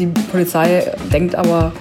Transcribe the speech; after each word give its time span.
Die 0.00 0.06
Polizei 0.06 0.90
denkt 1.12 1.34
aber 1.34 1.72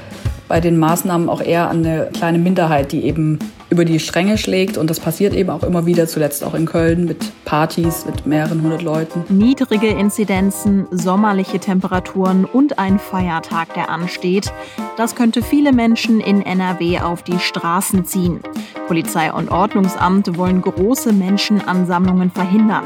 bei 0.49 0.59
den 0.59 0.77
Maßnahmen 0.77 1.29
auch 1.29 1.41
eher 1.41 1.69
an 1.69 1.85
eine 1.85 2.09
kleine 2.13 2.37
Minderheit, 2.37 2.91
die 2.91 3.05
eben 3.05 3.39
über 3.69 3.85
die 3.85 3.99
Stränge 3.99 4.37
schlägt. 4.37 4.77
Und 4.77 4.89
das 4.89 4.99
passiert 4.99 5.33
eben 5.33 5.49
auch 5.49 5.63
immer 5.63 5.85
wieder, 5.85 6.05
zuletzt 6.07 6.43
auch 6.43 6.53
in 6.53 6.65
Köln 6.65 7.05
mit 7.05 7.31
Partys 7.45 8.05
mit 8.05 8.25
mehreren 8.25 8.61
hundert 8.61 8.81
Leuten. 8.81 9.23
Niedrige 9.29 9.87
Inzidenzen, 9.87 10.85
sommerliche 10.91 11.59
Temperaturen 11.59 12.43
und 12.43 12.77
ein 12.77 12.99
Feiertag, 12.99 13.73
der 13.73 13.89
ansteht. 13.89 14.51
Das 14.97 15.15
könnte 15.15 15.41
viele 15.41 15.71
Menschen 15.71 16.19
in 16.19 16.41
NRW 16.41 16.99
auf 16.99 17.23
die 17.23 17.39
Straßen 17.39 18.03
ziehen. 18.03 18.41
Polizei 18.87 19.31
und 19.31 19.49
Ordnungsamt 19.49 20.37
wollen 20.37 20.61
große 20.61 21.13
Menschenansammlungen 21.13 22.31
verhindern. 22.31 22.83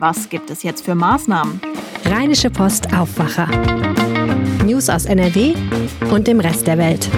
Was 0.00 0.28
gibt 0.30 0.50
es 0.50 0.64
jetzt 0.64 0.84
für 0.84 0.96
Maßnahmen? 0.96 1.60
Rheinische 2.06 2.50
Post 2.50 2.92
Aufwacher. 2.92 3.48
News 4.74 4.90
aus 4.90 5.04
NRW 5.04 5.54
und 6.10 6.26
dem 6.26 6.40
Rest 6.40 6.66
der 6.66 6.78
Welt. 6.78 7.08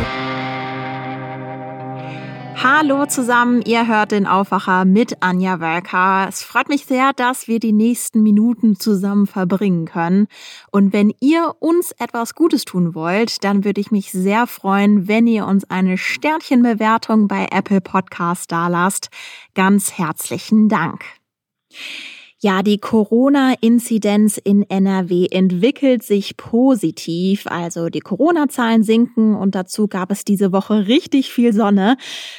Hallo 2.62 3.06
zusammen, 3.06 3.62
ihr 3.62 3.86
hört 3.86 4.12
den 4.12 4.26
Aufwacher 4.26 4.84
mit 4.84 5.22
Anja 5.22 5.58
Werker. 5.58 6.26
Es 6.28 6.42
freut 6.42 6.68
mich 6.68 6.84
sehr, 6.84 7.14
dass 7.14 7.48
wir 7.48 7.58
die 7.58 7.72
nächsten 7.72 8.22
Minuten 8.22 8.78
zusammen 8.78 9.26
verbringen 9.26 9.86
können. 9.86 10.26
Und 10.70 10.92
wenn 10.92 11.14
ihr 11.20 11.54
uns 11.58 11.92
etwas 11.92 12.34
Gutes 12.34 12.66
tun 12.66 12.94
wollt, 12.94 13.42
dann 13.42 13.64
würde 13.64 13.80
ich 13.80 13.90
mich 13.90 14.12
sehr 14.12 14.46
freuen, 14.46 15.08
wenn 15.08 15.26
ihr 15.26 15.46
uns 15.46 15.64
eine 15.70 15.96
Sternchenbewertung 15.96 17.26
bei 17.26 17.46
Apple 17.50 17.80
Podcast 17.80 18.52
dalasst. 18.52 19.08
Ganz 19.54 19.96
herzlichen 19.96 20.68
Dank. 20.68 21.04
Ja, 22.46 22.62
die 22.62 22.78
Corona-Inzidenz 22.78 24.38
in 24.38 24.70
NRW 24.70 25.26
entwickelt 25.32 26.04
sich 26.04 26.36
positiv. 26.36 27.48
Also 27.48 27.88
die 27.88 27.98
Corona-Zahlen 27.98 28.84
sinken 28.84 29.34
und 29.34 29.56
dazu 29.56 29.88
gab 29.88 30.12
es 30.12 30.24
diese 30.24 30.52
Woche 30.52 30.86
richtig 30.86 31.32
viel 31.32 31.52
Sonne. 31.52 31.96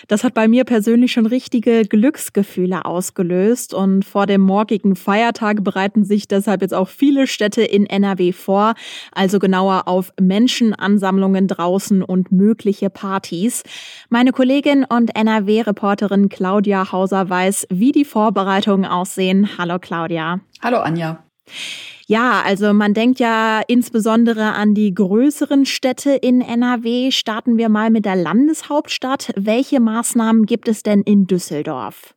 Das 0.07 0.23
hat 0.23 0.33
bei 0.33 0.47
mir 0.47 0.63
persönlich 0.63 1.11
schon 1.11 1.25
richtige 1.25 1.81
Glücksgefühle 1.81 2.85
ausgelöst 2.85 3.73
und 3.73 4.05
vor 4.05 4.27
dem 4.27 4.39
morgigen 4.39 4.95
Feiertag 4.95 5.65
bereiten 5.65 6.05
sich 6.05 6.29
deshalb 6.29 6.61
jetzt 6.61 6.73
auch 6.73 6.87
viele 6.87 7.27
Städte 7.27 7.63
in 7.63 7.85
NRW 7.85 8.31
vor. 8.31 8.75
Also 9.11 9.39
genauer 9.39 9.89
auf 9.89 10.13
Menschenansammlungen 10.17 11.49
draußen 11.49 12.01
und 12.01 12.31
mögliche 12.31 12.89
Partys. 12.89 13.63
Meine 14.07 14.31
Kollegin 14.31 14.85
und 14.85 15.13
NRW-Reporterin 15.17 16.29
Claudia 16.29 16.93
Hauser 16.93 17.29
weiß, 17.29 17.67
wie 17.71 17.91
die 17.91 18.05
Vorbereitungen 18.05 18.89
aussehen. 18.89 19.49
Hallo 19.57 19.79
Claudia. 19.79 19.96
Hallo 20.61 20.77
Anja. 20.77 21.23
Ja, 22.09 22.41
also 22.45 22.71
man 22.71 22.93
denkt 22.93 23.19
ja 23.19 23.61
insbesondere 23.67 24.53
an 24.53 24.73
die 24.73 24.93
größeren 24.93 25.65
Städte 25.65 26.11
in 26.11 26.39
NRW. 26.39 27.11
Starten 27.11 27.57
wir 27.57 27.67
mal 27.67 27.89
mit 27.89 28.05
der 28.05 28.15
Landeshauptstadt. 28.15 29.33
Welche 29.35 29.81
Maßnahmen 29.81 30.45
gibt 30.45 30.69
es 30.69 30.83
denn 30.83 31.01
in 31.01 31.27
Düsseldorf? 31.27 32.13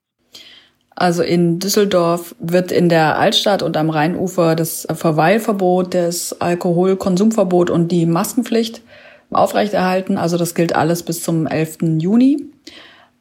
Also 0.94 1.22
in 1.22 1.58
Düsseldorf 1.58 2.36
wird 2.38 2.70
in 2.70 2.88
der 2.88 3.18
Altstadt 3.18 3.62
und 3.62 3.76
am 3.76 3.90
Rheinufer 3.90 4.54
das 4.54 4.86
Verweilverbot, 4.92 5.94
das 5.94 6.40
Alkoholkonsumverbot 6.40 7.70
und 7.70 7.90
die 7.90 8.06
Maskenpflicht 8.06 8.82
aufrechterhalten. 9.30 10.18
Also 10.18 10.36
das 10.36 10.54
gilt 10.54 10.76
alles 10.76 11.02
bis 11.02 11.22
zum 11.22 11.46
11. 11.46 11.78
Juni. 11.98 12.44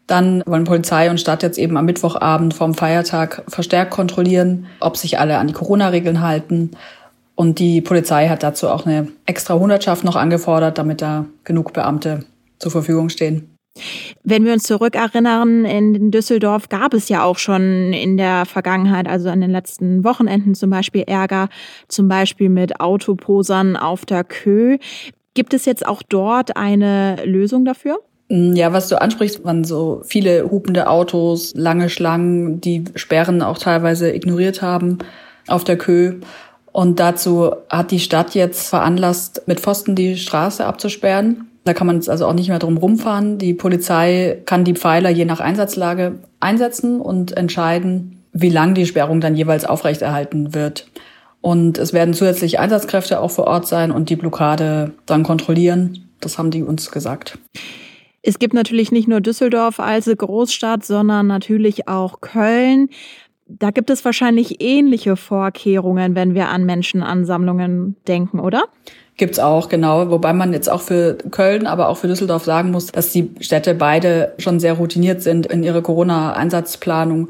Dann 0.10 0.42
wollen 0.48 0.64
Polizei 0.64 1.08
und 1.12 1.20
Stadt 1.20 1.44
jetzt 1.44 1.60
eben 1.60 1.78
am 1.78 1.86
Mittwochabend 1.86 2.56
vom 2.56 2.74
Feiertag 2.74 3.44
verstärkt 3.48 3.92
kontrollieren, 3.92 4.66
ob 4.80 4.98
sich 4.98 5.20
alle 5.20 5.38
an 5.38 5.46
die 5.46 5.54
Corona-Regeln 5.54 6.22
halten. 6.22 6.72
Und 7.36 7.60
die 7.60 7.80
Polizei 7.80 8.28
hat 8.28 8.42
dazu 8.42 8.70
auch 8.70 8.88
eine 8.88 9.08
extra 9.28 9.54
Hundertschaft 9.54 10.04
noch 10.04 10.16
angefordert, 10.16 10.80
damit 10.80 11.04
da 11.04 11.26
genug 11.44 11.74
Beamte 11.74 12.26
zur 12.58 12.72
Verfügung 12.72 13.10
stehen. 13.10 13.56
Wenn 14.24 14.46
wir 14.46 14.54
uns 14.54 14.64
zurückerinnern, 14.64 15.64
in 15.66 16.10
Düsseldorf 16.10 16.70
gab 16.70 16.96
es 16.96 17.08
ja 17.08 17.24
auch 17.24 17.38
schon 17.38 17.94
in 17.94 18.18
der 18.18 18.48
Vergangenheit, 18.48 19.08
also 19.08 19.30
an 19.30 19.42
den 19.42 19.52
letzten 19.52 20.04
Wochenenden 20.04 20.56
zum 20.56 20.72
Beispiel 20.72 21.04
Ärger, 21.04 21.50
zum 21.88 22.08
Beispiel 22.08 22.50
mit 22.50 22.82
Autoposern 22.82 23.78
auf 23.78 24.08
der 24.08 24.24
Kö. 24.24 24.80
Gibt 25.36 25.54
es 25.54 25.66
jetzt 25.66 25.86
auch 25.86 26.02
dort 26.02 26.58
eine 26.58 27.24
Lösung 27.26 27.64
dafür? 27.64 28.00
Ja, 28.32 28.74
was 28.74 28.90
du 28.90 29.02
ansprichst, 29.02 29.44
waren 29.44 29.64
so 29.64 30.02
viele 30.06 30.52
hupende 30.52 30.88
Autos, 30.88 31.52
lange 31.56 31.90
Schlangen, 31.90 32.62
die 32.62 32.84
Sperren 32.94 33.42
auch 33.42 33.58
teilweise 33.58 34.14
ignoriert 34.14 34.62
haben 34.62 35.00
auf 35.48 35.64
der 35.64 35.80
Kö. 35.80 36.20
Und 36.72 37.00
dazu 37.00 37.52
hat 37.70 37.90
die 37.90 38.00
Stadt 38.00 38.36
jetzt 38.36 38.70
veranlasst, 38.70 39.42
mit 39.48 39.60
Pfosten 39.60 39.96
die 39.96 40.16
Straße 40.16 40.64
abzusperren. 40.64 41.48
Da 41.66 41.74
kann 41.74 41.88
man 41.88 41.96
jetzt 41.96 42.10
also 42.10 42.28
auch 42.28 42.34
nicht 42.34 42.50
mehr 42.50 42.60
drum 42.60 42.78
rumfahren. 42.78 43.40
Die 43.40 43.56
Polizei 43.56 44.38
kann 44.46 44.64
die 44.64 44.76
Pfeiler 44.76 45.10
je 45.10 45.26
nach 45.26 45.40
Einsatzlage 45.40 46.20
einsetzen 46.40 47.02
und 47.02 47.36
entscheiden, 47.36 48.24
wie 48.32 48.50
lang 48.50 48.76
die 48.76 48.86
Sperrung 48.86 49.22
dann 49.22 49.36
jeweils 49.36 49.66
aufrechterhalten 49.66 50.54
wird. 50.54 50.88
Und 51.42 51.80
es 51.80 51.94
werden 51.94 52.14
zusätzlich 52.14 52.60
Einsatzkräfte 52.60 53.20
auch 53.22 53.32
vor 53.32 53.48
Ort 53.48 53.68
sein 53.68 53.90
und 53.90 54.12
die 54.12 54.16
Blockade 54.16 54.92
dann 55.08 55.24
kontrollieren. 55.24 56.10
Das 56.20 56.38
haben 56.38 56.52
die 56.52 56.62
uns 56.62 56.92
gesagt. 56.92 57.40
Es 58.30 58.38
gibt 58.38 58.54
natürlich 58.54 58.92
nicht 58.92 59.08
nur 59.08 59.22
Düsseldorf 59.22 59.80
als 59.80 60.06
Großstadt, 60.06 60.86
sondern 60.86 61.26
natürlich 61.26 61.88
auch 61.88 62.22
Köln. 62.22 62.90
Da 63.48 63.72
gibt 63.72 63.90
es 63.90 64.06
wahrscheinlich 64.06 64.62
ähnliche 64.62 65.16
Vorkehrungen, 65.16 66.14
wenn 66.14 66.36
wir 66.36 66.50
an 66.50 66.64
Menschenansammlungen 66.64 67.96
denken, 68.08 68.40
oder? 68.40 68.66
Gibt's 69.18 69.40
auch, 69.40 69.68
genau. 69.68 70.12
Wobei 70.12 70.34
man 70.34 70.54
jetzt 70.54 70.70
auch 70.70 70.82
für 70.82 71.18
Köln, 71.32 71.66
aber 71.66 71.90
auch 71.90 71.98
für 71.98 72.08
Düsseldorf 72.08 72.44
sagen 72.44 72.70
muss, 72.70 72.92
dass 72.92 73.12
die 73.12 73.32
Städte 73.40 73.74
beide 73.74 74.36
schon 74.38 74.60
sehr 74.60 74.74
routiniert 74.74 75.24
sind 75.24 75.48
in 75.48 75.64
ihrer 75.64 75.82
Corona-Einsatzplanung 75.82 77.30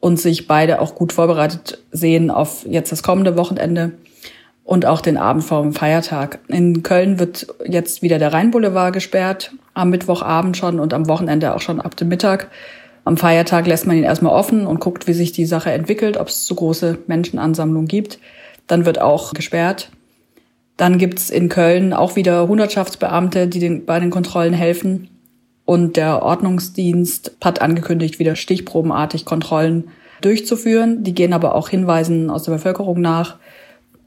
und 0.00 0.18
sich 0.18 0.46
beide 0.46 0.80
auch 0.80 0.94
gut 0.94 1.12
vorbereitet 1.12 1.82
sehen 1.92 2.30
auf 2.30 2.64
jetzt 2.66 2.92
das 2.92 3.02
kommende 3.02 3.36
Wochenende 3.36 3.92
und 4.70 4.86
auch 4.86 5.00
den 5.00 5.16
Abend 5.16 5.42
vor 5.42 5.62
dem 5.62 5.72
Feiertag. 5.72 6.38
In 6.46 6.84
Köln 6.84 7.18
wird 7.18 7.48
jetzt 7.66 8.02
wieder 8.02 8.20
der 8.20 8.32
Rheinboulevard 8.32 8.92
gesperrt, 8.92 9.50
am 9.74 9.90
Mittwochabend 9.90 10.56
schon 10.56 10.78
und 10.78 10.94
am 10.94 11.08
Wochenende 11.08 11.56
auch 11.56 11.60
schon 11.60 11.80
ab 11.80 11.96
dem 11.96 12.06
Mittag. 12.06 12.52
Am 13.04 13.16
Feiertag 13.16 13.66
lässt 13.66 13.88
man 13.88 13.96
ihn 13.96 14.04
erstmal 14.04 14.32
offen 14.32 14.68
und 14.68 14.78
guckt, 14.78 15.08
wie 15.08 15.12
sich 15.12 15.32
die 15.32 15.44
Sache 15.44 15.72
entwickelt, 15.72 16.16
ob 16.16 16.28
es 16.28 16.44
zu 16.44 16.54
große 16.54 16.98
Menschenansammlungen 17.08 17.88
gibt. 17.88 18.20
Dann 18.68 18.86
wird 18.86 19.00
auch 19.00 19.34
gesperrt. 19.34 19.90
Dann 20.76 20.98
gibt's 20.98 21.30
in 21.30 21.48
Köln 21.48 21.92
auch 21.92 22.14
wieder 22.14 22.46
Hundertschaftsbeamte, 22.46 23.48
die 23.48 23.58
den, 23.58 23.86
bei 23.86 23.98
den 23.98 24.10
Kontrollen 24.10 24.54
helfen. 24.54 25.08
Und 25.64 25.96
der 25.96 26.22
Ordnungsdienst 26.22 27.38
hat 27.42 27.60
angekündigt, 27.60 28.20
wieder 28.20 28.36
stichprobenartig 28.36 29.24
Kontrollen 29.24 29.88
durchzuführen. 30.20 31.02
Die 31.02 31.12
gehen 31.12 31.32
aber 31.32 31.56
auch 31.56 31.70
Hinweisen 31.70 32.30
aus 32.30 32.44
der 32.44 32.52
Bevölkerung 32.52 33.00
nach 33.00 33.36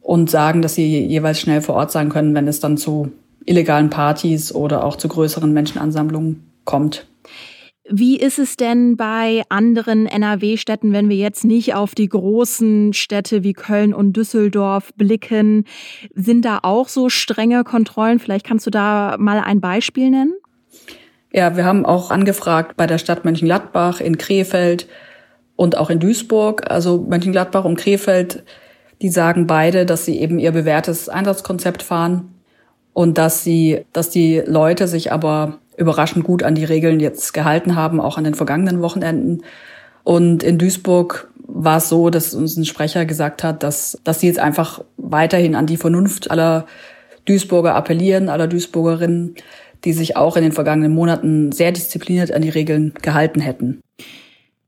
und 0.04 0.30
sagen, 0.30 0.62
dass 0.62 0.76
sie 0.76 1.06
jeweils 1.06 1.40
schnell 1.40 1.62
vor 1.62 1.76
Ort 1.76 1.92
sein 1.92 2.10
können, 2.10 2.36
wenn 2.36 2.48
es 2.48 2.60
dann 2.60 2.78
zu 2.78 3.12
illegalen 3.46 3.90
Partys 3.90 4.54
oder 4.54 4.84
auch 4.84 4.98
zu 4.98 5.08
größeren 5.08 5.52
Menschenansammlungen 5.52 6.44
kommt. 6.66 7.08
Wie 7.90 8.18
ist 8.18 8.40
es 8.40 8.56
denn 8.56 8.96
bei 8.96 9.44
anderen 9.50 10.06
NRW-Städten, 10.06 10.94
wenn 10.94 11.10
wir 11.10 11.18
jetzt 11.18 11.44
nicht 11.44 11.76
auf 11.76 11.96
die 11.96 12.08
großen 12.08 12.94
Städte 12.94 13.44
wie 13.44 13.52
Köln 13.52 13.94
und 13.94 14.14
Düsseldorf 14.14 14.94
blicken? 14.94 15.66
Sind 16.14 16.46
da 16.46 16.60
auch 16.64 16.88
so 16.88 17.10
strenge 17.10 17.66
Kontrollen? 17.66 18.20
Vielleicht 18.20 18.46
kannst 18.46 18.66
du 18.66 18.70
da 18.70 19.18
mal 19.20 19.40
ein 19.40 19.60
Beispiel 19.60 20.10
nennen? 20.10 20.34
Ja, 21.34 21.58
wir 21.58 21.66
haben 21.66 21.86
auch 21.86 22.10
angefragt 22.10 22.78
bei 22.78 22.88
der 22.88 23.00
Stadt 23.00 23.26
Mönchengladbach, 23.26 24.00
in 24.00 24.18
Krefeld 24.18 24.88
und 25.58 25.78
auch 25.78 25.90
in 25.90 26.00
Duisburg. 26.00 26.70
Also 26.72 27.06
Mönchengladbach 27.10 27.66
und 27.66 27.76
Krefeld 27.76 28.44
die 29.02 29.10
sagen 29.10 29.48
beide, 29.48 29.86
dass 29.86 30.06
sie 30.06 30.20
eben 30.20 30.40
ihr 30.40 30.52
bewährtes 30.52 31.10
Einsatzkonzept 31.10 31.84
fahren 31.84 32.34
und 32.94 33.18
dass 33.18 33.44
sie, 33.44 33.86
dass 33.92 34.10
die 34.10 34.42
Leute 34.46 34.88
sich 34.88 35.12
aber 35.12 35.60
überraschend 35.78 36.24
gut 36.24 36.44
an 36.44 36.56
die 36.56 36.66
Regeln 36.66 37.00
jetzt 37.00 37.34
gehalten 37.34 37.76
haben, 37.76 38.00
auch 38.00 38.18
an 38.18 38.24
den 38.24 38.36
vergangenen 38.36 38.82
Wochenenden. 38.82 39.44
Und 40.04 40.44
in 40.44 40.58
Duisburg 40.58 41.30
war 41.48 41.78
es 41.78 41.90
so, 41.90 42.10
dass 42.10 42.34
uns 42.34 42.56
ein 42.58 42.66
Sprecher 42.66 43.06
gesagt 43.06 43.44
hat, 43.44 43.64
dass, 43.64 44.00
dass 44.04 44.20
sie 44.20 44.28
jetzt 44.28 44.40
einfach 44.40 44.84
weiterhin 44.98 45.56
an 45.56 45.66
die 45.66 45.78
Vernunft 45.78 46.32
aller 46.32 46.66
Duisburger 47.26 47.76
appellieren, 47.76 48.30
aller 48.30 48.48
Duisburgerinnen, 48.48 49.36
die 49.84 49.94
sich 49.94 50.16
auch 50.16 50.38
in 50.38 50.44
den 50.44 50.52
vergangenen 50.52 50.94
Monaten 50.94 51.52
sehr 51.52 51.72
diszipliniert 51.72 52.32
an 52.32 52.42
die 52.42 52.50
Regeln 52.50 52.94
gehalten 53.02 53.42
hätten. 53.42 53.82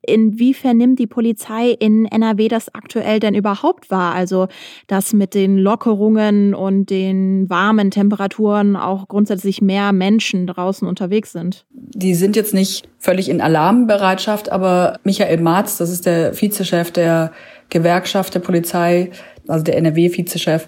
Inwiefern 0.07 0.78
nimmt 0.78 1.00
die 1.00 1.07
Polizei 1.07 1.69
in 1.72 2.06
NRW 2.06 2.48
das 2.48 2.74
aktuell 2.74 3.19
denn 3.19 3.36
überhaupt 3.36 3.92
wahr? 3.92 4.13
Also, 4.13 4.48
dass 4.88 5.13
mit 5.13 5.34
den 5.34 5.57
Lockerungen 5.57 6.54
und 6.54 6.90
den 6.90 7.50
warmen 7.50 7.92
Temperaturen 7.92 8.75
auch 8.75 9.07
grundsätzlich 9.07 9.62
mehr 9.62 9.92
Menschen 9.92 10.48
draußen 10.48 10.88
unterwegs 10.88 11.31
sind? 11.31 11.66
Die 11.72 12.16
sind 12.16 12.36
jetzt 12.36 12.54
nicht 12.54 12.88
völlig 13.00 13.30
in 13.30 13.42
Alarmbereitschaft, 13.42 14.52
aber 14.52 15.00
Michael 15.04 15.42
Marz, 15.42 15.78
das 15.78 15.90
ist 15.90 16.06
der 16.06 16.34
Vizechef 16.34 16.92
der 16.92 17.31
Gewerkschaft 17.69 18.36
der 18.36 18.40
Polizei, 18.40 19.12
also 19.48 19.63
der 19.63 19.78
NRW-Vizechef, 19.78 20.68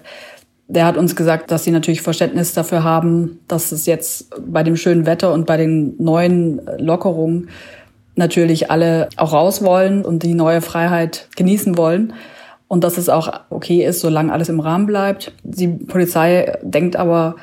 Der 0.70 0.84
hat 0.84 0.98
uns 0.98 1.16
gesagt, 1.16 1.50
dass 1.50 1.64
sie 1.64 1.70
natürlich 1.70 2.02
Verständnis 2.02 2.52
dafür 2.52 2.84
haben, 2.84 3.40
dass 3.48 3.72
es 3.72 3.86
jetzt 3.86 4.30
bei 4.38 4.62
dem 4.62 4.76
schönen 4.76 5.06
Wetter 5.06 5.32
und 5.32 5.46
bei 5.46 5.56
den 5.56 5.94
neuen 5.96 6.60
Lockerungen 6.76 7.48
natürlich 8.18 8.70
alle 8.70 9.08
auch 9.16 9.32
raus 9.32 9.62
wollen 9.62 10.04
und 10.04 10.22
die 10.22 10.34
neue 10.34 10.60
Freiheit 10.60 11.28
genießen 11.36 11.78
wollen. 11.78 12.12
Und 12.66 12.84
dass 12.84 12.98
es 12.98 13.08
auch 13.08 13.32
okay 13.48 13.84
ist, 13.84 14.00
solange 14.00 14.32
alles 14.32 14.50
im 14.50 14.60
Rahmen 14.60 14.86
bleibt. 14.86 15.32
Die 15.42 15.68
Polizei 15.68 16.58
denkt 16.62 16.96
aber 16.96 17.36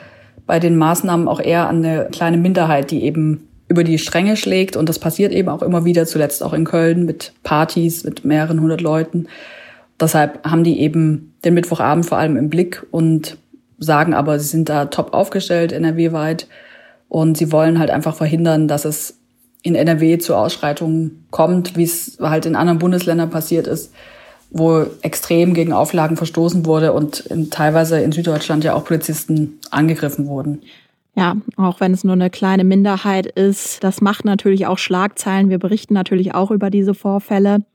bei 0.45 0.59
den 0.59 0.77
Maßnahmen 0.77 1.27
auch 1.27 1.39
eher 1.39 1.67
an 1.67 1.83
eine 1.83 2.09
kleine 2.11 2.37
Minderheit, 2.37 2.91
die 2.91 3.03
eben 3.03 3.47
über 3.67 3.83
die 3.83 3.97
Stränge 3.97 4.37
schlägt. 4.37 4.75
Und 4.75 4.87
das 4.87 4.99
passiert 4.99 5.31
eben 5.31 5.49
auch 5.49 5.63
immer 5.63 5.85
wieder, 5.85 6.05
zuletzt 6.05 6.43
auch 6.43 6.53
in 6.53 6.65
Köln 6.65 7.05
mit 7.05 7.33
Partys 7.41 8.03
mit 8.03 8.23
mehreren 8.23 8.61
hundert 8.61 8.81
Leuten. 8.81 9.27
Deshalb 9.99 10.45
haben 10.45 10.63
die 10.63 10.79
eben 10.79 11.33
den 11.43 11.55
Mittwochabend 11.55 12.05
vor 12.05 12.19
allem 12.19 12.37
im 12.37 12.49
Blick 12.49 12.85
und 12.91 13.37
sagen 13.79 14.13
aber, 14.13 14.37
sie 14.37 14.47
sind 14.47 14.69
da 14.69 14.85
top 14.85 15.13
aufgestellt, 15.13 15.71
NRW-weit. 15.71 16.47
Und 17.09 17.37
sie 17.37 17.51
wollen 17.51 17.79
halt 17.79 17.89
einfach 17.89 18.15
verhindern, 18.15 18.67
dass 18.67 18.85
es 18.85 19.17
in 19.65 19.73
NRW 19.73 20.19
zu 20.19 20.35
Ausschreitungen 20.35 21.25
kommt, 21.31 21.75
wie 21.75 21.83
es 21.83 22.19
halt 22.21 22.45
in 22.45 22.55
anderen 22.55 22.77
Bundesländern 22.77 23.31
passiert 23.31 23.65
ist, 23.65 23.91
wo 24.51 24.85
extrem 25.01 25.55
gegen 25.55 25.73
Auflagen 25.73 26.17
verstoßen 26.17 26.67
wurde 26.67 26.93
und 26.93 27.21
in, 27.21 27.49
teilweise 27.49 27.99
in 27.99 28.11
Süddeutschland 28.11 28.63
ja 28.63 28.75
auch 28.75 28.85
Polizisten 28.85 29.59
angegriffen 29.71 30.27
wurden. 30.27 30.61
Ja, 31.15 31.35
auch 31.55 31.79
wenn 31.79 31.93
es 31.93 32.03
nur 32.03 32.13
eine 32.13 32.29
kleine 32.29 32.63
Minderheit 32.63 33.25
ist, 33.25 33.83
das 33.83 34.01
macht 34.01 34.23
natürlich 34.23 34.67
auch 34.67 34.77
Schlagzeilen. 34.77 35.49
Wir 35.49 35.59
berichten 35.59 35.95
natürlich 35.95 36.35
auch 36.35 36.51
über 36.51 36.69
diese 36.69 36.93
Vorfälle. 36.93 37.65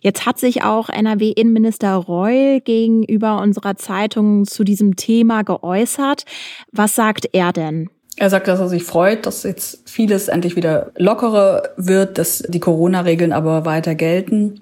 Jetzt 0.00 0.26
hat 0.26 0.38
sich 0.38 0.62
auch 0.62 0.90
NRW-Innenminister 0.90 1.96
Reul 1.96 2.60
gegenüber 2.60 3.40
unserer 3.40 3.76
Zeitung 3.76 4.44
zu 4.44 4.62
diesem 4.62 4.94
Thema 4.94 5.42
geäußert. 5.42 6.24
Was 6.70 6.94
sagt 6.94 7.30
er 7.32 7.52
denn? 7.52 7.88
Er 8.22 8.30
sagt, 8.30 8.46
dass 8.46 8.60
er 8.60 8.68
sich 8.68 8.84
freut, 8.84 9.26
dass 9.26 9.42
jetzt 9.42 9.90
vieles 9.90 10.28
endlich 10.28 10.54
wieder 10.54 10.92
lockerer 10.96 11.70
wird, 11.76 12.18
dass 12.18 12.38
die 12.38 12.60
Corona-Regeln 12.60 13.32
aber 13.32 13.64
weiter 13.64 13.96
gelten. 13.96 14.60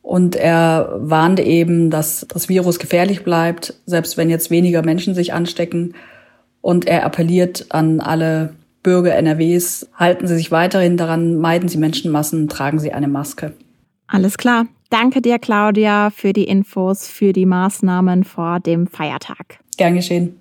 Und 0.00 0.34
er 0.34 0.94
warnte 0.96 1.42
eben, 1.42 1.90
dass 1.90 2.26
das 2.26 2.48
Virus 2.48 2.78
gefährlich 2.78 3.22
bleibt, 3.22 3.74
selbst 3.84 4.16
wenn 4.16 4.30
jetzt 4.30 4.50
weniger 4.50 4.80
Menschen 4.80 5.14
sich 5.14 5.34
anstecken. 5.34 5.94
Und 6.62 6.86
er 6.86 7.04
appelliert 7.04 7.66
an 7.68 8.00
alle 8.00 8.54
Bürger 8.82 9.14
NRWs, 9.14 9.90
halten 9.94 10.26
Sie 10.26 10.36
sich 10.36 10.50
weiterhin 10.50 10.96
daran, 10.96 11.36
meiden 11.36 11.68
Sie 11.68 11.76
Menschenmassen, 11.76 12.48
tragen 12.48 12.78
Sie 12.78 12.94
eine 12.94 13.08
Maske. 13.08 13.52
Alles 14.06 14.38
klar. 14.38 14.68
Danke 14.88 15.20
dir, 15.20 15.38
Claudia, 15.38 16.08
für 16.08 16.32
die 16.32 16.44
Infos, 16.44 17.08
für 17.08 17.34
die 17.34 17.44
Maßnahmen 17.44 18.24
vor 18.24 18.58
dem 18.58 18.86
Feiertag. 18.86 19.58
Gern 19.76 19.96
geschehen. 19.96 20.40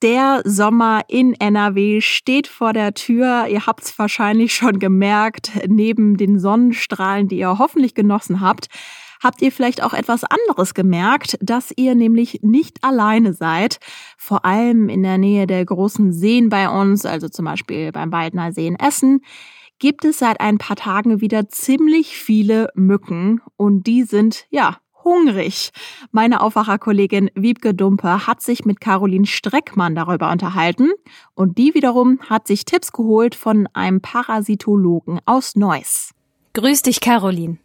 Der 0.00 0.42
Sommer 0.44 1.02
in 1.08 1.34
NRW 1.34 2.00
steht 2.00 2.46
vor 2.46 2.72
der 2.72 2.94
Tür. 2.94 3.46
Ihr 3.48 3.66
habt 3.66 3.82
es 3.82 3.98
wahrscheinlich 3.98 4.54
schon 4.54 4.78
gemerkt. 4.78 5.50
Neben 5.66 6.16
den 6.16 6.38
Sonnenstrahlen, 6.38 7.26
die 7.26 7.38
ihr 7.38 7.58
hoffentlich 7.58 7.94
genossen 7.94 8.40
habt, 8.40 8.68
habt 9.20 9.42
ihr 9.42 9.50
vielleicht 9.50 9.82
auch 9.82 9.94
etwas 9.94 10.22
anderes 10.22 10.74
gemerkt, 10.74 11.36
dass 11.40 11.72
ihr 11.74 11.96
nämlich 11.96 12.40
nicht 12.42 12.84
alleine 12.84 13.32
seid. 13.34 13.78
Vor 14.16 14.44
allem 14.44 14.88
in 14.88 15.02
der 15.02 15.18
Nähe 15.18 15.48
der 15.48 15.64
großen 15.64 16.12
Seen 16.12 16.48
bei 16.48 16.68
uns, 16.68 17.04
also 17.04 17.28
zum 17.28 17.46
Beispiel 17.46 17.90
beim 17.90 18.12
Waldner 18.12 18.52
See 18.52 18.68
in 18.68 18.76
Essen, 18.76 19.22
gibt 19.80 20.04
es 20.04 20.18
seit 20.18 20.40
ein 20.40 20.58
paar 20.58 20.76
Tagen 20.76 21.20
wieder 21.20 21.48
ziemlich 21.48 22.16
viele 22.16 22.68
Mücken 22.74 23.40
und 23.56 23.86
die 23.88 24.04
sind, 24.04 24.46
ja, 24.50 24.78
hungrig. 25.08 25.70
Meine 26.12 26.40
Aufwacherkollegin 26.42 27.30
Wiebke 27.34 27.74
Dumpe 27.74 28.26
hat 28.26 28.42
sich 28.42 28.64
mit 28.64 28.80
Caroline 28.80 29.26
Streckmann 29.26 29.94
darüber 29.94 30.30
unterhalten 30.30 30.90
und 31.34 31.58
die 31.58 31.74
wiederum 31.74 32.20
hat 32.28 32.46
sich 32.46 32.64
Tipps 32.64 32.92
geholt 32.92 33.34
von 33.34 33.68
einem 33.72 34.00
Parasitologen 34.00 35.20
aus 35.24 35.56
Neuss. 35.56 36.12
Grüß 36.52 36.82
dich, 36.82 37.00
Caroline. 37.00 37.58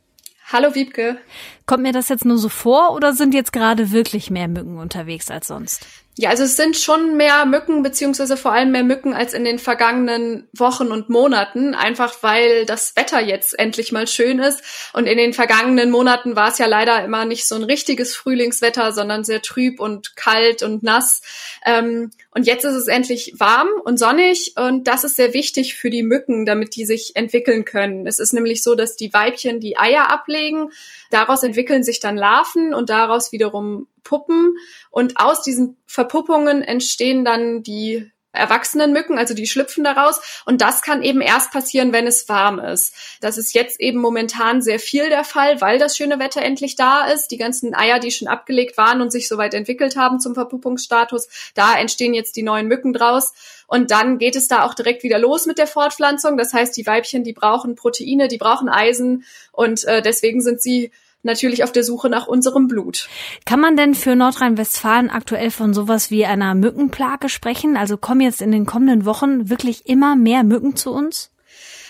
Hallo 0.52 0.76
Wiebke. 0.76 1.18
Kommt 1.66 1.84
mir 1.84 1.94
das 1.94 2.10
jetzt 2.10 2.26
nur 2.26 2.38
so 2.38 2.50
vor 2.50 2.94
oder 2.94 3.14
sind 3.14 3.34
jetzt 3.34 3.54
gerade 3.54 3.92
wirklich 3.92 4.30
mehr 4.30 4.48
Mücken 4.48 4.78
unterwegs 4.78 5.32
als 5.32 5.48
sonst? 5.48 5.88
Ja, 6.16 6.30
also 6.30 6.44
es 6.44 6.56
sind 6.56 6.78
schon 6.78 7.18
mehr 7.18 7.46
Mücken, 7.46 7.82
beziehungsweise 7.82 8.38
vor 8.38 8.52
allem 8.52 8.72
mehr 8.72 8.84
Mücken 8.84 9.16
als 9.16 9.34
in 9.34 9.44
den 9.44 9.58
vergangenen 9.58 10.48
Wochen 10.54 10.92
und 10.92 11.10
Monaten, 11.10 11.74
einfach 11.74 12.22
weil 12.22 12.68
das 12.68 12.96
Wetter 12.96 13.20
jetzt 13.20 13.58
endlich 13.58 13.92
mal 13.92 14.06
schön 14.06 14.38
ist. 14.38 14.92
Und 14.94 15.08
in 15.08 15.18
den 15.18 15.34
vergangenen 15.34 15.90
Monaten 15.90 16.36
war 16.36 16.50
es 16.50 16.60
ja 16.60 16.68
leider 16.68 17.04
immer 17.04 17.26
nicht 17.26 17.48
so 17.48 17.56
ein 17.56 17.64
richtiges 17.64 18.16
Frühlingswetter, 18.16 18.92
sondern 18.92 19.24
sehr 19.24 19.42
trüb 19.42 19.80
und 19.80 20.16
kalt 20.16 20.62
und 20.62 20.84
nass. 20.84 21.24
Ähm, 21.66 22.12
und 22.36 22.48
jetzt 22.48 22.66
ist 22.66 22.76
es 22.76 22.88
endlich 22.88 23.34
warm 23.38 23.70
und 23.84 23.98
sonnig 23.98 24.54
und 24.58 24.88
das 24.88 25.04
ist 25.04 25.16
sehr 25.16 25.34
wichtig 25.34 25.76
für 25.76 25.90
die 25.90 26.04
Mücken, 26.04 26.46
damit 26.46 26.76
die 26.76 26.86
sich 26.86 27.16
entwickeln 27.16 27.66
können. 27.66 28.08
Es 28.08 28.20
ist 28.20 28.34
nämlich 28.34 28.64
so, 28.64 28.76
dass 28.76 28.96
die 28.96 29.14
Weibchen 29.14 29.60
die 29.60 29.78
Eier 29.78 30.10
ablegen, 30.10 30.72
daraus 31.12 31.44
entwickeln 31.44 31.84
sich 31.84 32.00
dann 32.00 32.18
Larven 32.18 32.74
und 32.74 32.90
daraus 32.90 33.32
wiederum 33.32 33.88
Puppen 34.04 34.56
und 34.90 35.18
aus 35.18 35.42
diesen 35.44 35.78
Verpuppungen 35.86 36.62
entstehen 36.62 37.24
dann 37.24 37.64
die 37.64 38.12
erwachsenen 38.34 38.92
Mücken, 38.92 39.18
also 39.18 39.34
die 39.34 39.48
schlüpfen 39.48 39.84
daraus. 39.84 40.20
Und 40.46 40.62
das 40.62 40.82
kann 40.82 41.04
eben 41.04 41.22
erst 41.22 41.52
passieren, 41.52 41.94
wenn 41.94 42.08
es 42.08 42.28
warm 42.28 42.60
ist. 42.60 42.94
Das 43.22 43.38
ist 43.38 43.54
jetzt 43.54 43.80
eben 43.80 44.00
momentan 44.00 44.62
sehr 44.62 44.80
viel 44.80 45.10
der 45.10 45.24
Fall, 45.24 45.62
weil 45.62 45.80
das 45.80 45.96
schöne 45.96 46.20
Wetter 46.20 46.42
endlich 46.42 46.76
da 46.76 47.06
ist. 47.06 47.30
Die 47.30 47.38
ganzen 47.38 47.74
Eier, 47.74 48.00
die 48.00 48.12
schon 48.12 48.28
abgelegt 48.28 48.78
waren 48.78 49.02
und 49.02 49.12
sich 49.12 49.28
soweit 49.28 49.54
entwickelt 49.54 49.96
haben 49.96 50.20
zum 50.20 50.34
Verpuppungsstatus, 50.34 51.30
da 51.54 51.78
entstehen 51.78 52.14
jetzt 52.14 52.36
die 52.36 52.44
neuen 52.44 52.68
Mücken 52.68 52.92
draus. 52.92 53.34
Und 53.68 53.92
dann 53.92 54.18
geht 54.18 54.36
es 54.36 54.48
da 54.48 54.66
auch 54.66 54.74
direkt 54.74 55.04
wieder 55.04 55.20
los 55.20 55.46
mit 55.46 55.58
der 55.58 55.68
Fortpflanzung. 55.68 56.38
Das 56.38 56.54
heißt, 56.54 56.76
die 56.76 56.86
Weibchen, 56.86 57.24
die 57.24 57.34
brauchen 57.34 57.76
Proteine, 57.76 58.28
die 58.28 58.38
brauchen 58.38 58.70
Eisen 58.70 59.24
und 59.52 59.84
äh, 59.86 60.02
deswegen 60.02 60.42
sind 60.42 60.62
sie 60.62 60.92
natürlich 61.24 61.64
auf 61.64 61.72
der 61.72 61.84
Suche 61.84 62.10
nach 62.10 62.28
unserem 62.28 62.68
Blut. 62.68 63.08
Kann 63.46 63.60
man 63.60 63.76
denn 63.76 63.96
für 63.96 64.16
Nordrhein-Westfalen 64.16 65.10
aktuell 65.10 65.52
von 65.52 65.74
sowas 65.74 66.12
wie 66.12 66.26
einer 66.26 66.54
Mückenplage 66.56 67.30
sprechen? 67.30 67.78
Also 67.78 67.98
kommen 67.98 68.22
jetzt 68.22 68.42
in 68.42 68.52
den 68.52 68.66
kommenden 68.66 69.06
Wochen 69.06 69.50
wirklich 69.50 69.88
immer 69.88 70.16
mehr 70.16 70.44
Mücken 70.44 70.76
zu 70.76 70.92
uns? 70.92 71.32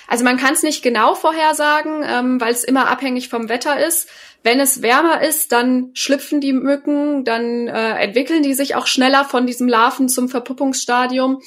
Also 0.08 0.24
man 0.24 0.38
kann 0.38 0.54
es 0.54 0.64
nicht 0.64 0.84
genau 0.84 1.16
vorhersagen, 1.16 2.04
ähm, 2.06 2.42
weil 2.42 2.52
es 2.54 2.64
immer 2.64 2.88
abhängig 2.88 3.30
vom 3.30 3.50
Wetter 3.50 3.86
ist. 3.86 4.10
Wenn 4.44 4.60
es 4.60 4.82
wärmer 4.82 5.24
ist, 5.24 5.52
dann 5.52 5.92
schlüpfen 5.94 6.42
die 6.42 6.54
Mücken, 6.54 7.24
dann 7.24 7.68
äh, 7.68 7.94
entwickeln 8.04 8.44
die 8.44 8.54
sich 8.54 8.76
auch 8.76 8.88
schneller 8.88 9.24
von 9.24 9.48
diesem 9.48 9.68
Larven 9.68 10.10
zum 10.10 10.28
Verpuppungsstadium. 10.28 11.42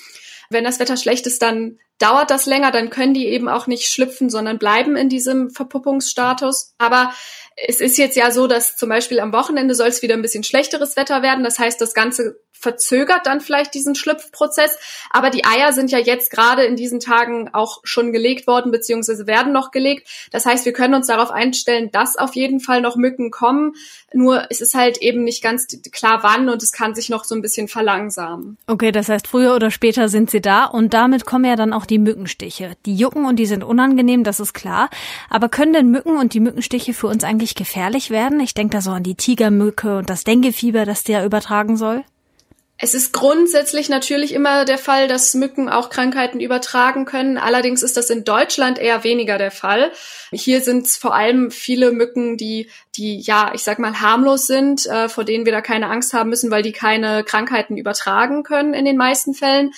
Wenn 0.48 0.64
das 0.64 0.80
Wetter 0.80 0.96
schlecht 0.96 1.26
ist, 1.26 1.42
dann 1.42 1.78
dauert 1.98 2.30
das 2.30 2.46
länger, 2.46 2.70
dann 2.70 2.90
können 2.90 3.14
die 3.14 3.26
eben 3.26 3.48
auch 3.48 3.66
nicht 3.66 3.88
schlüpfen, 3.88 4.28
sondern 4.28 4.58
bleiben 4.58 4.96
in 4.96 5.08
diesem 5.08 5.50
Verpuppungsstatus. 5.50 6.74
Aber 6.78 7.12
es 7.56 7.80
ist 7.80 7.96
jetzt 7.96 8.16
ja 8.16 8.30
so, 8.30 8.46
dass 8.46 8.76
zum 8.76 8.88
Beispiel 8.88 9.20
am 9.20 9.32
Wochenende 9.32 9.74
soll 9.74 9.88
es 9.88 10.02
wieder 10.02 10.14
ein 10.14 10.22
bisschen 10.22 10.44
schlechteres 10.44 10.96
Wetter 10.96 11.22
werden. 11.22 11.44
Das 11.44 11.58
heißt, 11.58 11.80
das 11.80 11.94
Ganze 11.94 12.38
verzögert 12.58 13.26
dann 13.26 13.40
vielleicht 13.40 13.74
diesen 13.74 13.94
Schlüpfprozess. 13.94 14.78
Aber 15.10 15.30
die 15.30 15.44
Eier 15.44 15.72
sind 15.72 15.90
ja 15.90 15.98
jetzt 15.98 16.30
gerade 16.30 16.64
in 16.64 16.76
diesen 16.76 17.00
Tagen 17.00 17.50
auch 17.52 17.80
schon 17.84 18.12
gelegt 18.12 18.46
worden, 18.46 18.72
beziehungsweise 18.72 19.26
werden 19.26 19.52
noch 19.52 19.70
gelegt. 19.70 20.08
Das 20.30 20.46
heißt, 20.46 20.64
wir 20.64 20.72
können 20.72 20.94
uns 20.94 21.06
darauf 21.06 21.30
einstellen, 21.30 21.90
dass 21.92 22.16
auf 22.16 22.34
jeden 22.34 22.60
Fall 22.60 22.80
noch 22.80 22.96
Mücken 22.96 23.30
kommen. 23.30 23.74
Nur 24.12 24.46
es 24.50 24.60
ist 24.60 24.74
halt 24.74 24.98
eben 24.98 25.24
nicht 25.24 25.42
ganz 25.42 25.66
klar 25.92 26.22
wann 26.22 26.48
und 26.48 26.62
es 26.62 26.72
kann 26.72 26.94
sich 26.94 27.08
noch 27.08 27.24
so 27.24 27.34
ein 27.34 27.42
bisschen 27.42 27.68
verlangsamen. 27.68 28.56
Okay, 28.66 28.92
das 28.92 29.08
heißt, 29.08 29.26
früher 29.26 29.54
oder 29.54 29.70
später 29.70 30.08
sind 30.08 30.30
sie 30.30 30.40
da 30.40 30.64
und 30.64 30.94
damit 30.94 31.26
kommen 31.26 31.44
ja 31.44 31.56
dann 31.56 31.72
auch 31.72 31.86
die 31.86 31.98
Mückenstiche. 31.98 32.72
Die 32.86 32.96
jucken 32.96 33.26
und 33.26 33.36
die 33.36 33.46
sind 33.46 33.64
unangenehm, 33.64 34.24
das 34.24 34.40
ist 34.40 34.54
klar. 34.54 34.88
Aber 35.28 35.48
können 35.48 35.72
denn 35.72 35.90
Mücken 35.90 36.16
und 36.16 36.34
die 36.34 36.40
Mückenstiche 36.40 36.94
für 36.94 37.08
uns 37.08 37.24
eigentlich 37.24 37.54
gefährlich 37.54 38.10
werden? 38.10 38.40
Ich 38.40 38.54
denke 38.54 38.72
da 38.72 38.80
so 38.80 38.90
an 38.90 39.02
die 39.02 39.14
Tigermücke 39.14 39.98
und 39.98 40.10
das 40.10 40.24
Denguefieber, 40.24 40.84
das 40.84 41.04
der 41.04 41.24
übertragen 41.24 41.76
soll. 41.76 42.04
Es 42.78 42.92
ist 42.92 43.14
grundsätzlich 43.14 43.88
natürlich 43.88 44.34
immer 44.34 44.66
der 44.66 44.76
Fall, 44.76 45.08
dass 45.08 45.32
Mücken 45.32 45.70
auch 45.70 45.88
Krankheiten 45.88 46.40
übertragen 46.40 47.06
können. 47.06 47.38
Allerdings 47.38 47.82
ist 47.82 47.96
das 47.96 48.10
in 48.10 48.24
Deutschland 48.24 48.78
eher 48.78 49.02
weniger 49.02 49.38
der 49.38 49.50
Fall. 49.50 49.92
Hier 50.30 50.60
sind 50.60 50.86
es 50.86 50.98
vor 50.98 51.14
allem 51.14 51.50
viele 51.50 51.90
Mücken, 51.90 52.36
die, 52.36 52.68
die 52.94 53.18
ja, 53.18 53.52
ich 53.54 53.62
sag 53.62 53.78
mal, 53.78 54.02
harmlos 54.02 54.46
sind, 54.46 54.84
äh, 54.86 55.08
vor 55.08 55.24
denen 55.24 55.46
wir 55.46 55.52
da 55.52 55.62
keine 55.62 55.88
Angst 55.88 56.12
haben 56.12 56.28
müssen, 56.28 56.50
weil 56.50 56.62
die 56.62 56.72
keine 56.72 57.24
Krankheiten 57.24 57.78
übertragen 57.78 58.42
können 58.42 58.74
in 58.74 58.84
den 58.84 58.98
meisten 58.98 59.32
Fällen. 59.32 59.72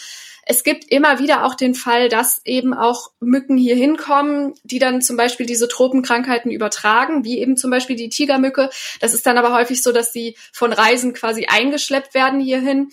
Es 0.50 0.62
gibt 0.64 0.90
immer 0.90 1.18
wieder 1.18 1.44
auch 1.44 1.54
den 1.54 1.74
Fall, 1.74 2.08
dass 2.08 2.40
eben 2.46 2.72
auch 2.72 3.10
Mücken 3.20 3.58
hier 3.58 3.76
hinkommen, 3.76 4.54
die 4.64 4.78
dann 4.78 5.02
zum 5.02 5.18
Beispiel 5.18 5.44
diese 5.44 5.68
Tropenkrankheiten 5.68 6.50
übertragen, 6.50 7.22
wie 7.22 7.38
eben 7.38 7.58
zum 7.58 7.70
Beispiel 7.70 7.96
die 7.96 8.08
Tigermücke. 8.08 8.70
Das 8.98 9.12
ist 9.12 9.26
dann 9.26 9.36
aber 9.36 9.52
häufig 9.52 9.82
so, 9.82 9.92
dass 9.92 10.10
sie 10.10 10.38
von 10.50 10.72
Reisen 10.72 11.12
quasi 11.12 11.44
eingeschleppt 11.44 12.14
werden 12.14 12.40
hierhin. 12.40 12.88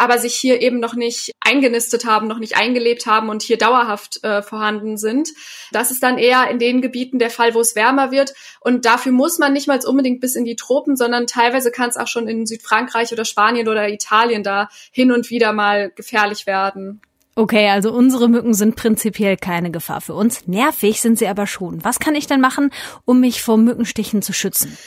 Aber 0.00 0.16
sich 0.16 0.34
hier 0.34 0.62
eben 0.62 0.80
noch 0.80 0.94
nicht 0.94 1.32
eingenistet 1.40 2.06
haben, 2.06 2.26
noch 2.26 2.38
nicht 2.38 2.56
eingelebt 2.56 3.04
haben 3.04 3.28
und 3.28 3.42
hier 3.42 3.58
dauerhaft 3.58 4.24
äh, 4.24 4.40
vorhanden 4.40 4.96
sind. 4.96 5.28
Das 5.72 5.90
ist 5.90 6.02
dann 6.02 6.16
eher 6.16 6.48
in 6.48 6.58
den 6.58 6.80
Gebieten 6.80 7.18
der 7.18 7.28
Fall, 7.28 7.52
wo 7.52 7.60
es 7.60 7.76
wärmer 7.76 8.10
wird. 8.10 8.32
Und 8.60 8.86
dafür 8.86 9.12
muss 9.12 9.38
man 9.38 9.52
nicht 9.52 9.68
mal 9.68 9.78
unbedingt 9.84 10.22
bis 10.22 10.36
in 10.36 10.46
die 10.46 10.56
Tropen, 10.56 10.96
sondern 10.96 11.26
teilweise 11.26 11.70
kann 11.70 11.90
es 11.90 11.98
auch 11.98 12.06
schon 12.06 12.28
in 12.28 12.46
Südfrankreich 12.46 13.12
oder 13.12 13.26
Spanien 13.26 13.68
oder 13.68 13.90
Italien 13.90 14.42
da 14.42 14.70
hin 14.90 15.12
und 15.12 15.28
wieder 15.28 15.52
mal 15.52 15.90
gefährlich 15.94 16.46
werden. 16.46 17.02
Okay, 17.36 17.68
also 17.68 17.92
unsere 17.92 18.30
Mücken 18.30 18.54
sind 18.54 18.76
prinzipiell 18.76 19.36
keine 19.36 19.70
Gefahr 19.70 20.00
für 20.00 20.14
uns. 20.14 20.46
Nervig 20.46 21.02
sind 21.02 21.18
sie 21.18 21.28
aber 21.28 21.46
schon. 21.46 21.84
Was 21.84 21.98
kann 21.98 22.14
ich 22.14 22.26
denn 22.26 22.40
machen, 22.40 22.70
um 23.04 23.20
mich 23.20 23.42
vor 23.42 23.58
Mückenstichen 23.58 24.22
zu 24.22 24.32
schützen? 24.32 24.78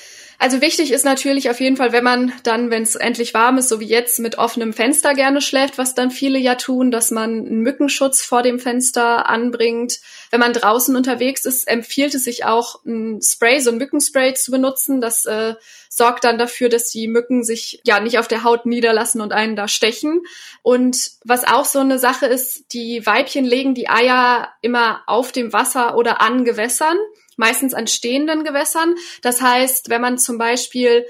Also 0.44 0.60
wichtig 0.60 0.92
ist 0.92 1.06
natürlich 1.06 1.50
auf 1.50 1.62
jeden 1.62 1.78
Fall, 1.78 1.94
wenn 1.94 2.04
man 2.04 2.34
dann, 2.44 2.70
wenn 2.70 2.84
es 2.84 2.96
endlich 2.96 3.34
warm 3.34 3.58
ist, 3.60 3.70
so 3.70 3.80
wie 3.80 3.86
jetzt, 3.86 4.20
mit 4.20 4.38
offenem 4.38 4.74
Fenster 4.74 5.14
gerne 5.14 5.40
schläft, 5.40 5.78
was 5.78 5.96
dann 5.96 6.12
viele 6.12 6.38
ja 6.38 6.56
tun, 6.56 6.92
dass 6.92 7.12
man 7.12 7.46
einen 7.46 7.62
Mückenschutz 7.62 8.26
vor 8.26 8.44
dem 8.44 8.60
Fenster 8.60 9.30
anbringt. 9.30 10.02
Wenn 10.32 10.42
man 10.42 10.52
draußen 10.52 10.98
unterwegs 10.98 11.46
ist, 11.46 11.66
empfiehlt 11.66 12.14
es 12.14 12.26
sich 12.26 12.44
auch, 12.44 12.84
ein 12.84 13.22
Spray, 13.22 13.62
so 13.62 13.72
ein 13.72 13.78
Mückenspray 13.78 14.34
zu 14.34 14.52
benutzen. 14.52 15.00
Das 15.00 15.26
äh, 15.26 15.56
sorgt 15.96 16.24
dann 16.24 16.38
dafür, 16.38 16.70
dass 16.70 16.90
die 16.90 17.08
Mücken 17.08 17.44
sich 17.44 17.82
ja 17.86 18.00
nicht 18.00 18.20
auf 18.20 18.28
der 18.28 18.44
Haut 18.44 18.66
niederlassen 18.66 19.22
und 19.22 19.34
einen 19.34 19.56
da 19.56 19.68
stechen. 19.68 20.22
Und 20.62 21.12
was 21.24 21.44
auch 21.44 21.66
so 21.66 21.80
eine 21.80 22.00
Sache 22.00 22.26
ist, 22.26 22.74
die 22.74 23.06
Weibchen 23.06 23.46
legen 23.46 23.76
die 23.76 23.90
Eier 23.90 24.50
immer 24.62 25.04
auf 25.08 25.32
dem 25.32 25.54
Wasser 25.54 25.96
oder 25.96 26.22
an 26.22 26.46
Gewässern 26.46 26.98
meistens 27.38 27.74
an 27.74 27.88
stehenden 27.88 28.44
Gewässern. 28.44 28.96
Das 29.22 29.42
heißt, 29.42 29.90
wenn 29.90 30.02
man 30.02 30.18
zum 30.18 30.38
Beispiel 30.38 31.06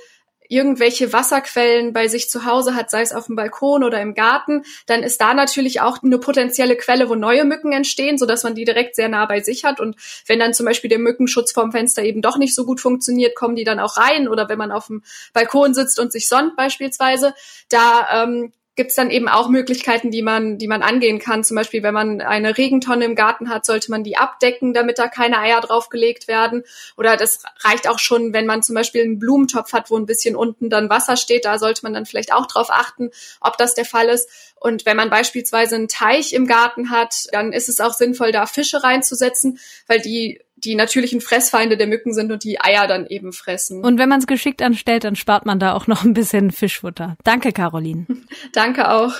irgendwelche 0.49 1.13
Wasserquellen 1.13 1.93
bei 1.93 2.07
sich 2.07 2.29
zu 2.29 2.45
Hause 2.45 2.75
hat, 2.75 2.89
sei 2.89 3.01
es 3.01 3.13
auf 3.13 3.27
dem 3.27 3.35
Balkon 3.35 3.83
oder 3.83 4.01
im 4.01 4.13
Garten, 4.13 4.63
dann 4.85 5.03
ist 5.03 5.21
da 5.21 5.33
natürlich 5.33 5.81
auch 5.81 6.01
eine 6.03 6.17
potenzielle 6.17 6.75
Quelle, 6.75 7.09
wo 7.09 7.15
neue 7.15 7.45
Mücken 7.45 7.71
entstehen, 7.71 8.17
so 8.17 8.25
dass 8.25 8.43
man 8.43 8.55
die 8.55 8.65
direkt 8.65 8.95
sehr 8.95 9.09
nah 9.09 9.25
bei 9.25 9.41
sich 9.41 9.63
hat. 9.63 9.79
Und 9.79 9.95
wenn 10.27 10.39
dann 10.39 10.53
zum 10.53 10.65
Beispiel 10.65 10.89
der 10.89 10.99
Mückenschutz 10.99 11.51
vorm 11.51 11.71
Fenster 11.71 12.03
eben 12.03 12.21
doch 12.21 12.37
nicht 12.37 12.55
so 12.55 12.65
gut 12.65 12.81
funktioniert, 12.81 13.35
kommen 13.35 13.55
die 13.55 13.63
dann 13.63 13.79
auch 13.79 13.97
rein. 13.97 14.27
Oder 14.27 14.49
wenn 14.49 14.57
man 14.57 14.71
auf 14.71 14.87
dem 14.87 15.03
Balkon 15.33 15.73
sitzt 15.73 15.99
und 15.99 16.11
sich 16.11 16.27
sonnt 16.27 16.55
beispielsweise, 16.55 17.33
da 17.69 18.23
ähm, 18.23 18.53
gibt 18.75 18.89
es 18.89 18.95
dann 18.95 19.11
eben 19.11 19.27
auch 19.27 19.49
Möglichkeiten, 19.49 20.09
die 20.09 20.23
man, 20.23 20.57
die 20.57 20.67
man 20.67 20.81
angehen 20.81 21.19
kann. 21.19 21.43
Zum 21.43 21.55
Beispiel, 21.55 21.83
wenn 21.83 21.93
man 21.93 22.21
eine 22.21 22.57
Regentonne 22.57 23.05
im 23.05 23.15
Garten 23.15 23.49
hat, 23.49 23.65
sollte 23.65 23.91
man 23.91 24.03
die 24.03 24.17
abdecken, 24.17 24.73
damit 24.73 24.97
da 24.97 25.07
keine 25.07 25.37
Eier 25.39 25.61
draufgelegt 25.61 26.27
werden. 26.27 26.63
Oder 26.97 27.15
das 27.15 27.43
reicht 27.59 27.87
auch 27.87 27.99
schon, 27.99 28.33
wenn 28.33 28.47
man 28.47 28.63
zum 28.63 28.73
Beispiel 28.73 29.03
einen 29.03 29.19
Blumentopf 29.19 29.73
hat, 29.73 29.91
wo 29.91 29.97
ein 29.97 30.07
bisschen 30.07 30.35
unten 30.35 30.69
dann 30.69 30.89
Wasser 30.89 31.17
steht. 31.17 31.45
Da 31.45 31.59
sollte 31.59 31.83
man 31.83 31.93
dann 31.93 32.07
vielleicht 32.07 32.33
auch 32.33 32.47
drauf 32.47 32.69
achten, 32.71 33.11
ob 33.41 33.57
das 33.57 33.75
der 33.75 33.85
Fall 33.85 34.09
ist. 34.09 34.27
Und 34.59 34.85
wenn 34.85 34.97
man 34.97 35.11
beispielsweise 35.11 35.75
einen 35.75 35.87
Teich 35.87 36.33
im 36.33 36.47
Garten 36.47 36.89
hat, 36.89 37.27
dann 37.31 37.53
ist 37.53 37.69
es 37.69 37.79
auch 37.79 37.93
sinnvoll, 37.93 38.31
da 38.31 38.47
Fische 38.47 38.83
reinzusetzen, 38.83 39.59
weil 39.87 39.99
die 39.99 40.39
die 40.65 40.75
natürlichen 40.75 41.21
Fressfeinde 41.21 41.77
der 41.77 41.87
Mücken 41.87 42.13
sind 42.13 42.31
und 42.31 42.43
die 42.43 42.59
Eier 42.59 42.87
dann 42.87 43.05
eben 43.07 43.33
fressen. 43.33 43.83
Und 43.83 43.97
wenn 43.97 44.09
man 44.09 44.19
es 44.19 44.27
geschickt 44.27 44.61
anstellt, 44.61 45.03
dann 45.03 45.15
spart 45.15 45.45
man 45.45 45.59
da 45.59 45.73
auch 45.73 45.87
noch 45.87 46.03
ein 46.03 46.13
bisschen 46.13 46.51
Fischfutter. 46.51 47.17
Danke, 47.23 47.51
Caroline. 47.51 48.05
Danke 48.53 48.91
auch. 48.91 49.13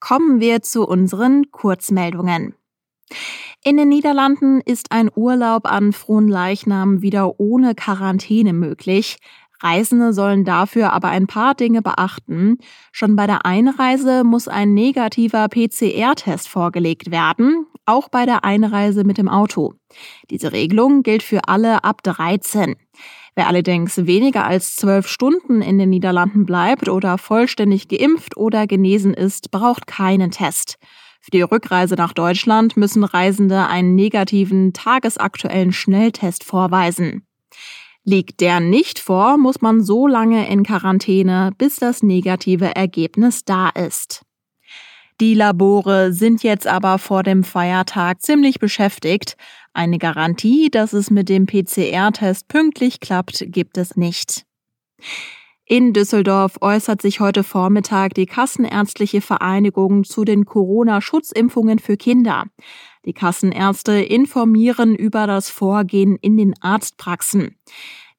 Kommen 0.00 0.40
wir 0.40 0.62
zu 0.62 0.86
unseren 0.86 1.50
Kurzmeldungen. 1.50 2.54
In 3.62 3.78
den 3.78 3.88
Niederlanden 3.88 4.60
ist 4.60 4.92
ein 4.92 5.10
Urlaub 5.14 5.64
an 5.64 5.92
Fronleichnam 5.94 7.00
wieder 7.00 7.40
ohne 7.40 7.74
Quarantäne 7.74 8.52
möglich. 8.52 9.16
Reisende 9.64 10.12
sollen 10.12 10.44
dafür 10.44 10.92
aber 10.92 11.08
ein 11.08 11.26
paar 11.26 11.54
Dinge 11.54 11.80
beachten. 11.80 12.58
Schon 12.92 13.16
bei 13.16 13.26
der 13.26 13.46
Einreise 13.46 14.22
muss 14.22 14.46
ein 14.46 14.74
negativer 14.74 15.48
PCR-Test 15.48 16.48
vorgelegt 16.48 17.10
werden, 17.10 17.66
auch 17.86 18.08
bei 18.10 18.26
der 18.26 18.44
Einreise 18.44 19.04
mit 19.04 19.16
dem 19.16 19.28
Auto. 19.28 19.72
Diese 20.30 20.52
Regelung 20.52 21.02
gilt 21.02 21.22
für 21.22 21.48
alle 21.48 21.82
ab 21.82 22.02
13. 22.02 22.76
Wer 23.36 23.48
allerdings 23.48 24.06
weniger 24.06 24.44
als 24.46 24.76
zwölf 24.76 25.08
Stunden 25.08 25.62
in 25.62 25.78
den 25.78 25.90
Niederlanden 25.90 26.44
bleibt 26.44 26.88
oder 26.88 27.18
vollständig 27.18 27.88
geimpft 27.88 28.36
oder 28.36 28.66
genesen 28.66 29.14
ist, 29.14 29.50
braucht 29.50 29.86
keinen 29.86 30.30
Test. 30.30 30.76
Für 31.20 31.30
die 31.30 31.40
Rückreise 31.40 31.94
nach 31.94 32.12
Deutschland 32.12 32.76
müssen 32.76 33.02
Reisende 33.02 33.66
einen 33.66 33.94
negativen 33.94 34.74
tagesaktuellen 34.74 35.72
Schnelltest 35.72 36.44
vorweisen. 36.44 37.26
Liegt 38.04 38.40
der 38.40 38.60
nicht 38.60 38.98
vor, 38.98 39.38
muss 39.38 39.62
man 39.62 39.82
so 39.82 40.06
lange 40.06 40.48
in 40.48 40.62
Quarantäne, 40.62 41.52
bis 41.56 41.76
das 41.76 42.02
negative 42.02 42.76
Ergebnis 42.76 43.44
da 43.44 43.70
ist. 43.70 44.22
Die 45.20 45.34
Labore 45.34 46.12
sind 46.12 46.42
jetzt 46.42 46.66
aber 46.66 46.98
vor 46.98 47.22
dem 47.22 47.44
Feiertag 47.44 48.20
ziemlich 48.20 48.58
beschäftigt. 48.58 49.36
Eine 49.72 49.98
Garantie, 49.98 50.70
dass 50.70 50.92
es 50.92 51.10
mit 51.10 51.28
dem 51.28 51.46
PCR-Test 51.46 52.48
pünktlich 52.48 53.00
klappt, 53.00 53.44
gibt 53.46 53.78
es 53.78 53.96
nicht. 53.96 54.44
In 55.66 55.94
Düsseldorf 55.94 56.58
äußert 56.60 57.00
sich 57.00 57.20
heute 57.20 57.42
Vormittag 57.42 58.12
die 58.14 58.26
Kassenärztliche 58.26 59.22
Vereinigung 59.22 60.04
zu 60.04 60.24
den 60.24 60.44
Corona-Schutzimpfungen 60.44 61.78
für 61.78 61.96
Kinder. 61.96 62.44
Die 63.04 63.12
Kassenärzte 63.12 63.92
informieren 63.92 64.94
über 64.94 65.26
das 65.26 65.50
Vorgehen 65.50 66.16
in 66.20 66.36
den 66.36 66.54
Arztpraxen. 66.60 67.56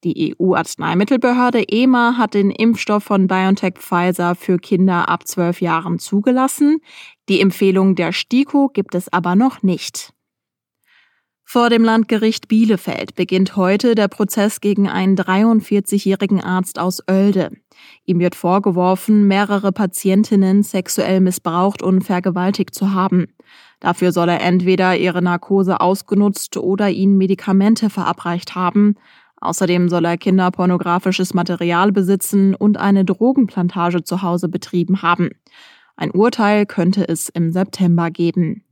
Die 0.04 0.36
EU-Arzneimittelbehörde 0.40 1.68
EMA 1.68 2.18
hat 2.18 2.36
den 2.36 2.52
Impfstoff 2.52 3.04
von 3.04 3.26
BioNTech 3.26 3.80
Pfizer 3.80 4.36
für 4.36 4.60
Kinder 4.60 5.10
ab 5.10 5.28
12 5.28 5.62
Jahren 5.62 5.98
zugelassen. 5.98 6.80
Die 7.28 7.42
Empfehlung 7.42 7.96
der 7.96 8.12
STIKO 8.12 8.70
gibt 8.70 8.94
es 8.94 9.12
aber 9.12 9.36
noch 9.36 9.64
nicht. 9.64 10.14
Vor 11.44 11.70
dem 11.70 11.84
Landgericht 11.84 12.48
Bielefeld 12.48 13.16
beginnt 13.16 13.56
heute 13.56 13.96
der 13.96 14.08
Prozess 14.08 14.62
gegen 14.62 14.90
einen 14.90 15.16
43-jährigen 15.16 16.42
Arzt 16.42 16.80
aus 16.80 17.02
Oelde. 17.08 17.52
Ihm 18.04 18.20
wird 18.20 18.36
vorgeworfen, 18.36 19.28
mehrere 19.28 19.72
Patientinnen 19.72 20.64
sexuell 20.64 21.22
missbraucht 21.22 21.82
und 21.82 22.04
vergewaltigt 22.04 22.74
zu 22.76 22.94
haben. 22.94 23.28
Dafür 23.86 24.12
soll 24.12 24.30
er 24.30 24.42
entweder 24.42 24.98
ihre 24.98 25.22
Narkose 25.22 25.80
ausgenutzt 25.80 26.58
oder 26.58 26.90
ihnen 26.90 27.20
Medikamente 27.20 27.92
verabreicht 27.92 28.56
haben. 28.56 28.96
Außerdem 29.40 29.90
soll 29.90 30.06
er 30.06 30.18
kinderpornografisches 30.18 31.36
Material 31.36 31.92
besitzen 31.92 32.56
und 32.56 32.78
eine 32.78 33.06
Drogenplantage 33.06 34.04
zu 34.04 34.24
Hause 34.24 34.50
betrieben 34.50 35.04
haben. 35.04 35.30
Ein 35.98 36.10
Urteil 36.10 36.66
könnte 36.66 37.08
es 37.08 37.30
im 37.30 37.52
September 37.52 38.10
geben. 38.10 38.65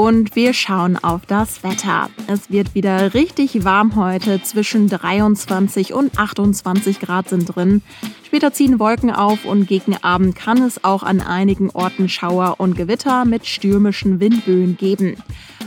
Und 0.00 0.34
wir 0.34 0.54
schauen 0.54 0.96
auf 0.96 1.26
das 1.26 1.62
Wetter. 1.62 2.08
Es 2.26 2.50
wird 2.50 2.74
wieder 2.74 3.12
richtig 3.12 3.66
warm 3.66 3.96
heute. 3.96 4.42
Zwischen 4.42 4.88
23 4.88 5.92
und 5.92 6.18
28 6.18 7.00
Grad 7.00 7.28
sind 7.28 7.54
drin. 7.54 7.82
Später 8.22 8.50
ziehen 8.50 8.78
Wolken 8.78 9.10
auf 9.10 9.44
und 9.44 9.66
gegen 9.66 9.94
Abend 9.98 10.36
kann 10.36 10.62
es 10.62 10.84
auch 10.84 11.02
an 11.02 11.20
einigen 11.20 11.68
Orten 11.68 12.08
Schauer 12.08 12.54
und 12.56 12.78
Gewitter 12.78 13.26
mit 13.26 13.44
stürmischen 13.44 14.20
Windböen 14.20 14.78
geben. 14.78 15.16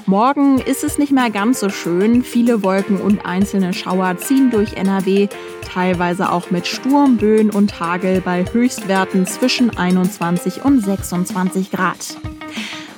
Morgen 0.07 0.57
ist 0.57 0.83
es 0.83 0.97
nicht 0.97 1.11
mehr 1.11 1.29
ganz 1.29 1.59
so 1.59 1.69
schön. 1.69 2.23
Viele 2.23 2.63
Wolken 2.63 2.99
und 2.99 3.23
einzelne 3.27 3.71
Schauer 3.71 4.17
ziehen 4.17 4.49
durch 4.49 4.73
NRW, 4.73 5.27
teilweise 5.61 6.31
auch 6.31 6.49
mit 6.49 6.65
Sturmböen 6.65 7.51
und 7.51 7.79
Hagel 7.79 8.19
bei 8.19 8.43
Höchstwerten 8.51 9.27
zwischen 9.27 9.77
21 9.77 10.65
und 10.65 10.83
26 10.83 11.69
Grad. 11.69 12.17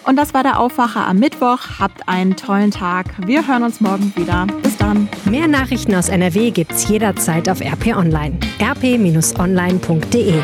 Und 0.05 0.17
das 0.17 0.33
war 0.33 0.43
der 0.43 0.59
Aufwacher 0.59 1.07
am 1.07 1.17
Mittwoch. 1.17 1.79
Habt 1.79 2.07
einen 2.07 2.35
tollen 2.35 2.71
Tag. 2.71 3.07
Wir 3.25 3.47
hören 3.47 3.63
uns 3.63 3.81
morgen 3.81 4.13
wieder. 4.15 4.45
Bis 4.61 4.77
dann. 4.77 5.09
Mehr 5.25 5.47
Nachrichten 5.47 5.95
aus 5.95 6.09
NRW 6.09 6.51
gibt's 6.51 6.87
jederzeit 6.87 7.49
auf 7.49 7.59
RP 7.61 7.95
Online. 7.95 8.37
rp-online.de 8.61 10.43